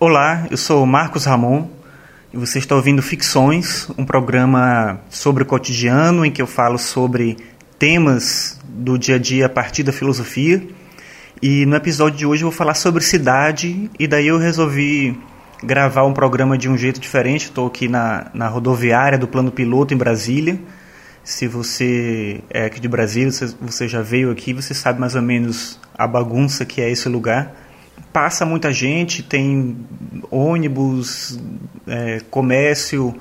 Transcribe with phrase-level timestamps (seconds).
[0.00, 1.68] Olá, eu sou Marcos Ramon
[2.32, 7.36] e você está ouvindo Ficções, um programa sobre o cotidiano em que eu falo sobre
[7.78, 10.66] temas do dia a dia a partir da filosofia.
[11.40, 15.16] E no episódio de hoje eu vou falar sobre cidade e daí eu resolvi
[15.62, 17.44] gravar um programa de um jeito diferente.
[17.44, 20.58] Estou aqui na, na rodoviária do Plano Piloto em Brasília.
[21.22, 25.22] Se você é aqui de Brasília, você, você já veio aqui, você sabe mais ou
[25.22, 27.63] menos a bagunça que é esse lugar
[28.12, 29.76] passa muita gente, tem
[30.30, 31.38] ônibus,
[31.86, 33.14] é, comércio,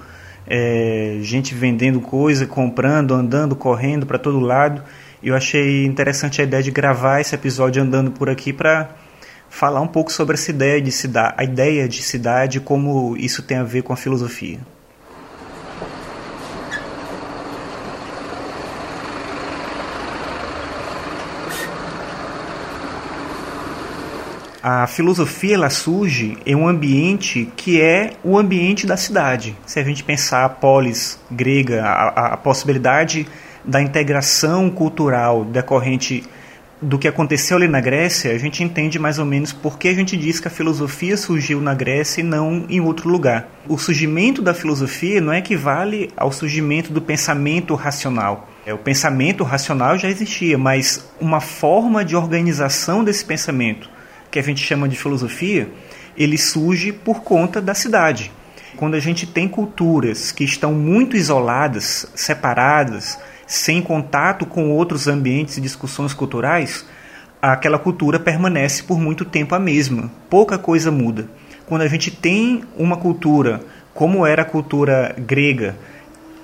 [0.47, 4.83] é, gente vendendo coisa, comprando, andando, correndo para todo lado.
[5.21, 8.89] Eu achei interessante a ideia de gravar esse episódio andando por aqui para
[9.49, 13.57] falar um pouco sobre essa ideia de cidade, a ideia de cidade, como isso tem
[13.57, 14.59] a ver com a filosofia.
[24.63, 29.57] A filosofia ela surge em um ambiente que é o ambiente da cidade.
[29.65, 33.27] Se a gente pensar a polis grega, a, a possibilidade
[33.65, 36.23] da integração cultural decorrente
[36.81, 39.93] do que aconteceu ali na Grécia, a gente entende mais ou menos por que a
[39.93, 43.49] gente diz que a filosofia surgiu na Grécia e não em outro lugar.
[43.67, 48.49] O surgimento da filosofia não equivale ao surgimento do pensamento racional.
[48.65, 53.92] É, o pensamento racional já existia, mas uma forma de organização desse pensamento
[54.33, 55.69] que a gente chama de filosofia,
[56.17, 58.31] ele surge por conta da cidade.
[58.75, 65.57] Quando a gente tem culturas que estão muito isoladas, separadas, sem contato com outros ambientes
[65.57, 66.83] e discussões culturais,
[67.39, 70.09] aquela cultura permanece por muito tempo a mesma.
[70.31, 71.29] Pouca coisa muda.
[71.67, 73.61] Quando a gente tem uma cultura,
[73.93, 75.75] como era a cultura grega,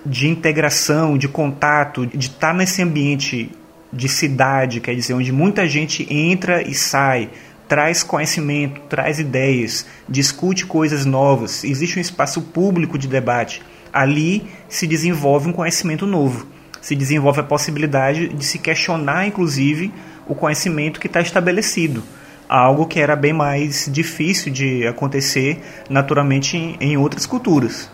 [0.05, 3.51] de integração, de contato, de estar nesse ambiente
[3.91, 7.31] de cidade, quer dizer, onde muita gente entra e sai,
[7.69, 13.61] traz conhecimento, traz ideias, discute coisas novas, existe um espaço público de debate.
[13.93, 16.47] Ali se desenvolve um conhecimento novo,
[16.81, 19.93] se desenvolve a possibilidade de se questionar, inclusive,
[20.27, 22.03] o conhecimento que está estabelecido.
[22.47, 27.91] Algo que era bem mais difícil de acontecer naturalmente em outras culturas.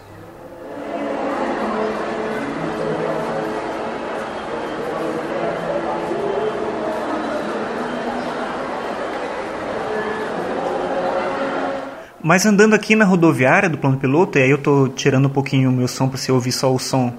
[12.27, 15.69] Mas andando aqui na rodoviária do plano piloto, e aí eu estou tirando um pouquinho
[15.69, 17.13] o meu som para você ouvir só o som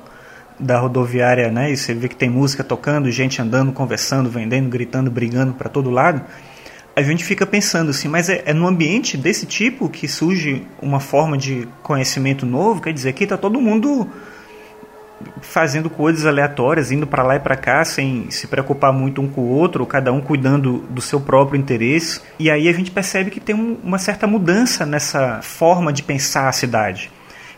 [0.58, 1.70] da rodoviária, né?
[1.70, 5.90] E você vê que tem música tocando, gente andando, conversando, vendendo, gritando, brigando para todo
[5.90, 6.22] lado.
[6.96, 10.98] A gente fica pensando assim, mas é, é no ambiente desse tipo que surge uma
[10.98, 12.82] forma de conhecimento novo?
[12.82, 14.10] Quer dizer, aqui está todo mundo
[15.40, 19.42] fazendo coisas aleatórias, indo para lá e para cá, sem se preocupar muito um com
[19.42, 22.20] o outro, cada um cuidando do seu próprio interesse.
[22.38, 26.48] E aí a gente percebe que tem um, uma certa mudança nessa forma de pensar
[26.48, 27.10] a cidade.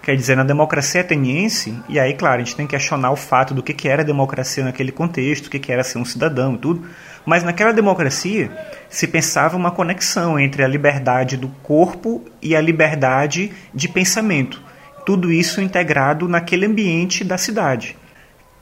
[0.03, 3.53] Quer dizer, na democracia ateniense, e aí, claro, a gente tem que questionar o fato
[3.53, 6.59] do que, que era democracia naquele contexto, o que, que era ser um cidadão e
[6.59, 6.83] tudo,
[7.27, 8.51] mas naquela democracia
[8.89, 14.68] se pensava uma conexão entre a liberdade do corpo e a liberdade de pensamento
[15.09, 17.97] tudo isso integrado naquele ambiente da cidade.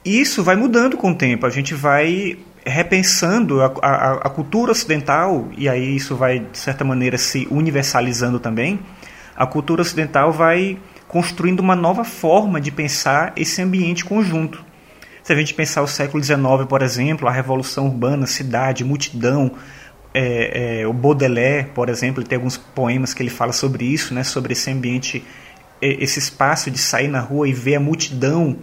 [0.05, 5.49] Isso vai mudando com o tempo, a gente vai repensando a, a, a, cultura ocidental,
[5.57, 8.79] e aí isso vai, de certa maneira, se universalizando também.
[9.35, 14.63] A cultura ocidental vai construindo uma nova forma de pensar esse ambiente conjunto.
[15.23, 19.51] Se a gente pensar o século XIX, por exemplo, a revolução urbana, cidade, multidão,
[20.13, 24.23] é, é, o Baudelaire, por exemplo, tem alguns poemas que ele fala sobre isso, né,
[24.23, 25.25] sobre esse ambiente
[25.81, 28.57] esse espaço de sair na rua e ver a multidão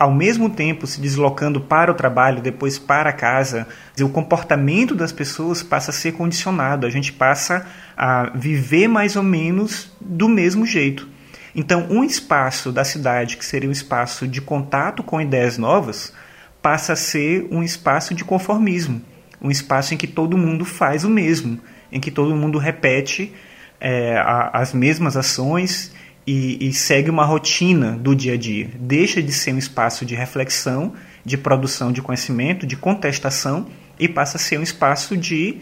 [0.00, 3.68] ao mesmo tempo se deslocando para o trabalho, depois para casa,
[4.00, 9.22] o comportamento das pessoas passa a ser condicionado, a gente passa a viver mais ou
[9.22, 11.06] menos do mesmo jeito.
[11.54, 16.14] Então, um espaço da cidade que seria um espaço de contato com ideias novas
[16.62, 19.02] passa a ser um espaço de conformismo,
[19.38, 21.60] um espaço em que todo mundo faz o mesmo,
[21.92, 23.34] em que todo mundo repete
[23.78, 25.92] é, a, as mesmas ações
[26.30, 28.70] e, e segue uma rotina do dia a dia.
[28.78, 30.92] Deixa de ser um espaço de reflexão,
[31.24, 33.66] de produção de conhecimento, de contestação
[33.98, 35.56] e passa a ser um espaço de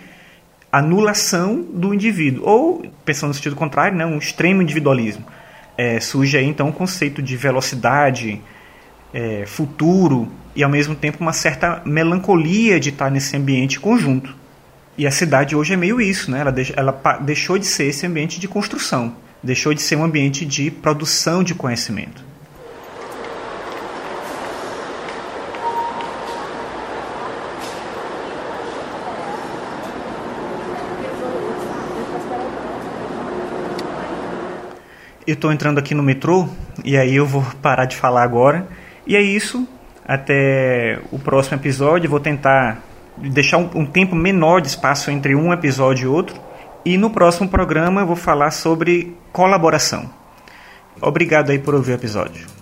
[0.71, 2.45] anulação do indivíduo.
[2.47, 5.25] Ou, pensando no sentido contrário, né, um extremo individualismo.
[5.75, 8.39] É, surge aí então o um conceito de velocidade,
[9.15, 14.37] é, futuro e ao mesmo tempo uma certa melancolia de estar nesse ambiente conjunto.
[14.99, 16.41] E a cidade hoje é meio isso, né?
[16.41, 20.71] ela, ela deixou de ser esse ambiente de construção deixou de ser um ambiente de
[20.71, 22.27] produção de conhecimento.
[35.27, 36.49] Eu estou entrando aqui no metrô
[36.83, 38.67] e aí eu vou parar de falar agora.
[39.07, 39.69] E é isso.
[40.07, 42.09] Até o próximo episódio.
[42.09, 42.83] Vou tentar
[43.19, 46.48] deixar um, um tempo menor de espaço entre um episódio e outro
[46.85, 50.11] e no próximo programa eu vou falar sobre colaboração.
[51.01, 52.58] Obrigado aí por ouvir o episódio.